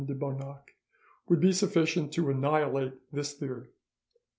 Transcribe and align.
de 0.07 0.15
Bonac 0.15 0.73
would 1.29 1.39
be 1.39 1.51
sufficient 1.51 2.11
to 2.11 2.31
annihilate 2.31 2.95
this 3.11 3.33
theory. 3.33 3.67